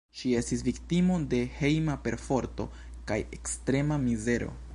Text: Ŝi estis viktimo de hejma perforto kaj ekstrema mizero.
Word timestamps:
Ŝi 0.19 0.29
estis 0.37 0.63
viktimo 0.67 1.17
de 1.33 1.41
hejma 1.57 1.99
perforto 2.07 2.67
kaj 3.13 3.23
ekstrema 3.39 4.05
mizero. 4.09 4.55